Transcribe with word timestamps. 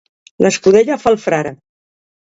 L'escudella 0.45 0.97
fa 1.03 1.13
el 1.15 1.19
frare. 1.27 1.53